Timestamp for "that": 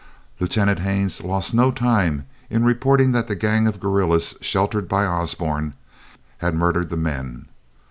3.11-3.27